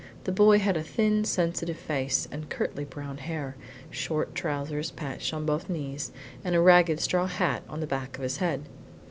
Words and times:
The 0.23 0.31
boy 0.31 0.57
had 0.57 0.77
a 0.77 0.81
thin 0.81 1.25
sensitive 1.25 1.77
face 1.77 2.27
and 2.31 2.49
curtly 2.49 2.85
brown 2.85 3.19
hair, 3.19 3.55
short 3.91 4.33
trousers 4.33 4.89
patched 4.89 5.31
on 5.31 5.45
both 5.45 5.69
knees, 5.69 6.11
and 6.43 6.55
a 6.55 6.59
ragged 6.59 6.99
straw 6.99 7.27
hat 7.27 7.61
on 7.69 7.81
the 7.81 7.85
back 7.85 8.17
of 8.17 8.23
his 8.23 8.37
head. 8.37 8.63